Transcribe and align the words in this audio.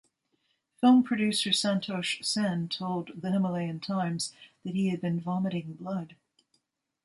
Film 0.77 1.03
producer 1.03 1.51
Santosh 1.51 2.25
Sen 2.25 2.67
told 2.69 3.21
"The 3.21 3.29
Himalayan 3.31 3.79
Times" 3.79 4.33
that 4.65 4.73
he 4.73 4.89
had 4.89 4.99
been 4.99 5.19
vomiting 5.19 5.73
blood. 5.75 6.15